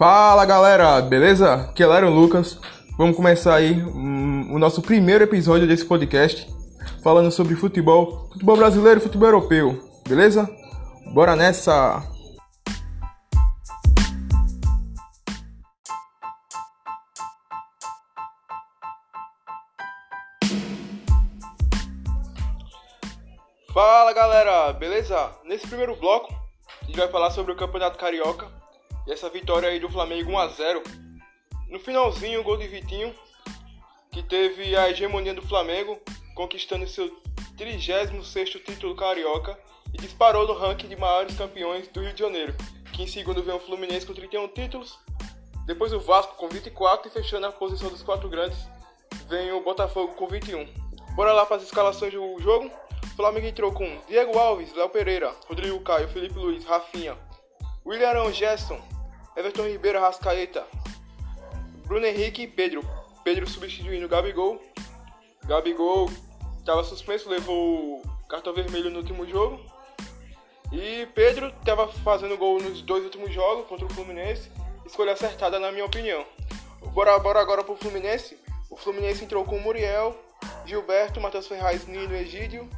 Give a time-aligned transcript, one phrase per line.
[0.00, 1.52] Fala galera, beleza?
[1.52, 2.58] Aqui é Léo Lucas.
[2.96, 6.48] Vamos começar aí um, o nosso primeiro episódio desse podcast
[7.04, 10.48] falando sobre futebol, futebol brasileiro e futebol europeu, beleza?
[11.12, 12.02] Bora nessa!
[23.74, 25.30] Fala galera, beleza?
[25.44, 26.32] Nesse primeiro bloco
[26.80, 28.60] a gente vai falar sobre o Campeonato Carioca
[29.06, 30.82] e essa vitória aí do Flamengo 1 a 0.
[31.68, 33.14] No finalzinho, o gol de Vitinho,
[34.10, 35.98] que teve a hegemonia do Flamengo,
[36.34, 37.10] conquistando seu
[37.56, 39.58] 36º título carioca
[39.92, 42.54] e disparou no ranking de maiores campeões do Rio de Janeiro,
[42.92, 44.98] que em segundo vem o Fluminense com 31 títulos,
[45.66, 48.58] depois o Vasco com 24 e fechando a posição dos quatro grandes
[49.28, 50.66] vem o Botafogo com 21.
[51.14, 52.68] Bora lá para as escalações do jogo.
[53.04, 57.16] O Flamengo entrou com Diego Alves, Léo Pereira, Rodrigo Caio, Felipe Luiz, Rafinha,
[57.86, 58.80] William Gerson,
[59.36, 60.66] Everton Ribeiro, Rascaeta,
[61.86, 62.82] Bruno Henrique e Pedro.
[63.24, 64.60] Pedro substituindo Gabigol.
[65.44, 66.10] Gabigol
[66.58, 69.60] estava suspenso, levou cartão vermelho no último jogo.
[70.72, 74.50] E Pedro estava fazendo gol nos dois últimos jogos contra o Fluminense.
[74.86, 76.24] Escolha acertada, na minha opinião.
[76.92, 78.38] Bora, bora agora pro Fluminense.
[78.70, 80.16] O Fluminense entrou com Muriel,
[80.64, 82.70] Gilberto, Matheus Ferraz, Nino, Egídio,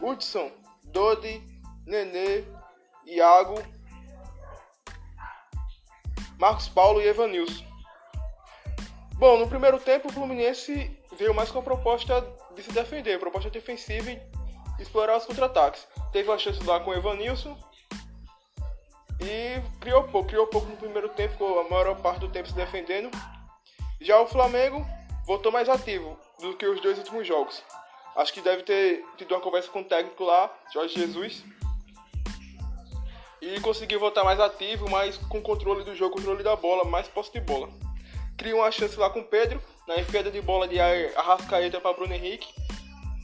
[0.00, 0.50] Hudson,
[0.84, 1.42] Dodi,
[1.86, 2.44] Nenê,
[3.06, 3.54] Iago,
[6.42, 7.64] Marcos Paulo e Evanilson.
[9.14, 12.20] Bom, no primeiro tempo o Fluminense veio mais com a proposta
[12.56, 14.20] de se defender, proposta defensiva e
[14.80, 15.86] explorar os contra-ataques.
[16.10, 17.56] Teve uma chance lá com o Evanilson
[19.20, 22.56] e criou pouco, criou pouco no primeiro tempo, ficou a maior parte do tempo se
[22.56, 23.08] defendendo.
[24.00, 24.84] Já o Flamengo
[25.24, 27.62] voltou mais ativo do que os dois últimos jogos.
[28.16, 31.44] Acho que deve ter tido uma conversa com o técnico lá, Jorge Jesus.
[33.42, 37.32] E conseguiu voltar mais ativo, mais com controle do jogo, controle da bola, mais posse
[37.32, 37.68] de bola.
[38.36, 42.14] Criou uma chance lá com o Pedro, na enfiada de bola de Arrascaeta para Bruno
[42.14, 42.46] Henrique.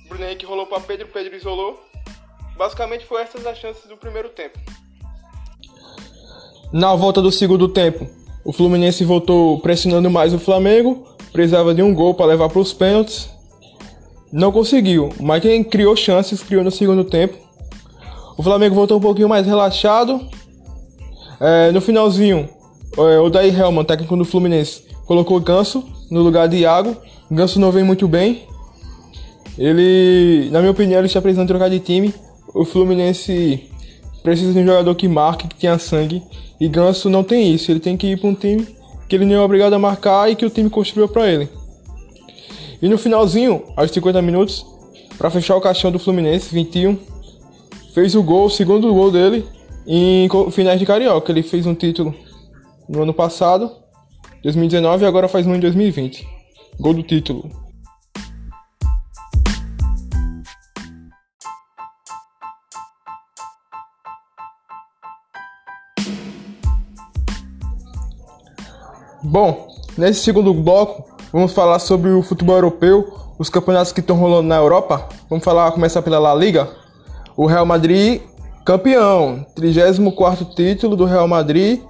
[0.09, 1.81] Bruno Henrique rolou para Pedro, Pedro isolou.
[2.57, 4.59] Basicamente foi essas as chances do primeiro tempo.
[6.73, 8.11] Na volta do segundo tempo,
[8.45, 12.73] o Fluminense voltou pressionando mais o Flamengo, precisava de um gol para levar para os
[12.73, 13.31] pênaltis.
[14.33, 17.48] Não conseguiu, mas quem criou chances criou no segundo tempo.
[18.39, 20.21] O Flamengo voltou um pouquinho mais relaxado.
[21.41, 22.49] É, no finalzinho,
[22.97, 26.97] é, o Daí Helman, técnico do Fluminense, colocou Ganso no lugar de Iago.
[27.29, 28.45] Ganso não vem muito bem.
[29.59, 32.15] Ele, na minha opinião, ele está precisando trocar de time.
[32.55, 33.69] O Fluminense
[34.23, 36.23] precisa de um jogador que marque, que tenha sangue.
[36.61, 37.73] E Ganso não tem isso.
[37.73, 38.65] Ele tem que ir para um time
[39.09, 41.49] que ele não é obrigado a marcar e que o time construiu para ele.
[42.81, 44.65] E no finalzinho, aos 50 minutos,
[45.17, 46.97] para fechar o caixão do Fluminense, 21,
[47.95, 49.47] fez o gol, o segundo gol dele
[49.87, 51.33] em finais de Carioca.
[51.33, 52.15] Ele fez um título
[52.89, 53.71] no ano passado,
[54.43, 56.27] 2019, e agora faz um em 2020.
[56.79, 57.51] Gol do título.
[69.21, 74.49] Bom, nesse segundo bloco, vamos falar sobre o futebol europeu, os campeonatos que estão rolando
[74.49, 75.09] na Europa.
[75.29, 76.88] Vamos falar, começar pela La Liga.
[77.39, 78.21] O Real Madrid,
[78.65, 81.81] campeão, 34 título do Real Madrid,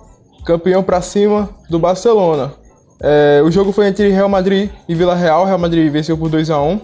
[0.44, 2.53] campeão para cima do Barcelona.
[3.00, 5.47] É, o jogo foi entre Real Madrid e Vila Real.
[5.47, 6.81] Real Madrid venceu por 2 a 1.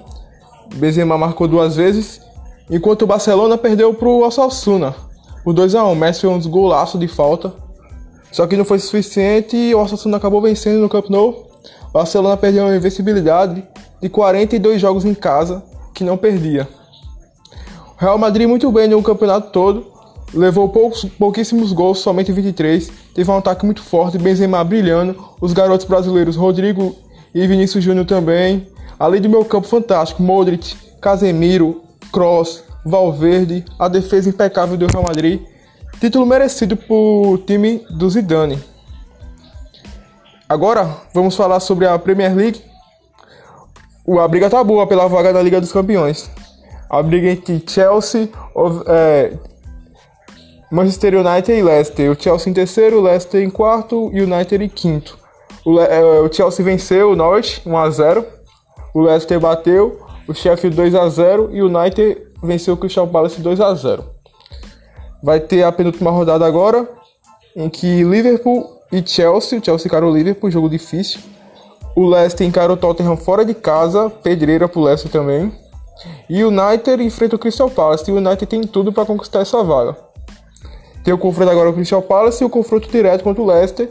[0.76, 2.22] Benzema marcou duas vezes,
[2.70, 4.94] enquanto o Barcelona perdeu para o Osasuna
[5.44, 5.94] por 2 a 1.
[5.94, 7.52] Messi fez um golaço de falta
[8.32, 11.46] só que não foi suficiente e o Osasuna acabou vencendo no Camp Nou.
[11.90, 13.62] O Barcelona perdeu uma invencibilidade
[14.00, 15.62] de 42 jogos em casa
[15.94, 16.66] que não perdia.
[17.96, 19.86] Real Madrid muito bem no campeonato todo,
[20.32, 22.90] levou poucos, pouquíssimos gols, somente 23.
[23.14, 26.96] Teve um ataque muito forte, Benzema brilhando, os garotos brasileiros Rodrigo
[27.34, 28.66] e Vinícius Júnior também.
[28.98, 35.40] Além do meu campo fantástico, Modric, Casemiro, Kroos, Valverde, a defesa impecável do Real Madrid
[36.00, 38.62] Título merecido por time do Zidane.
[40.46, 42.62] Agora vamos falar sobre a Premier League.
[44.22, 46.30] A briga tá boa pela vaga da Liga dos Campeões.
[46.94, 48.28] A briga entre Chelsea,
[48.86, 49.32] é,
[50.70, 52.08] Manchester United e Leicester.
[52.08, 55.18] O Chelsea em terceiro, o Leicester em quarto e o United em quinto.
[55.64, 58.24] O, é, o Chelsea venceu o Norwich 1 a 0.
[58.94, 59.98] O Leicester bateu
[60.28, 64.04] o Sheffield 2 a 0 e o United venceu o Crystal Palace 2 a 0.
[65.20, 66.88] Vai ter a penúltima rodada agora,
[67.56, 71.18] em que Liverpool e Chelsea, o Chelsea encarou o Liverpool, jogo difícil.
[71.96, 75.63] O Leicester encarou o Tottenham fora de casa, pedreira pro Leicester também.
[76.28, 79.62] E o United enfrenta o Crystal Palace, e o United tem tudo para conquistar essa
[79.62, 79.96] vaga.
[81.04, 83.90] Tem o confronto agora com o Crystal Palace e o confronto direto contra o Leicester.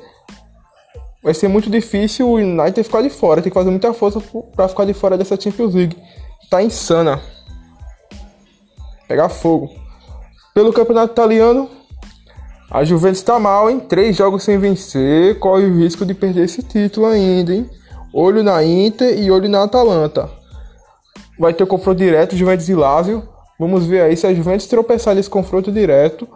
[1.24, 3.42] vai ser muito difícil o United ficar de fora.
[3.42, 4.22] Tem que fazer muita força
[4.56, 5.98] para ficar de fora dessa Champions League.
[6.50, 7.22] Tá insana.
[9.08, 9.70] Pegar fogo.
[10.54, 11.70] Pelo campeonato italiano,
[12.70, 16.64] a Juventus está mal, em três jogos sem vencer, corre o risco de perder esse
[16.64, 17.70] título ainda, hein?
[18.12, 20.30] Olho na Inter e olho na Atalanta.
[21.38, 23.28] Vai ter o confronto direto, Juventus e Lazio.
[23.60, 26.28] Vamos ver aí se a Juventus tropeçar nesse confronto direto,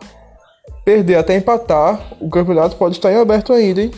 [0.85, 3.91] perder até empatar, o campeonato pode estar em aberto ainda, hein?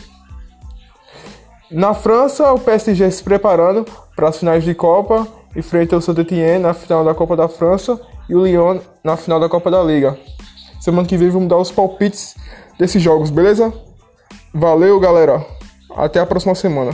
[1.70, 3.86] Na França, o PSG se preparando
[4.16, 8.34] para as finais de Copa, enfrenta o Saint-Étienne na final da Copa da França e
[8.34, 10.18] o Lyon na final da Copa da Liga.
[10.80, 12.34] Semana que vem vamos dar os palpites
[12.78, 13.72] desses jogos, beleza?
[14.52, 15.46] Valeu, galera.
[15.94, 16.92] Até a próxima semana.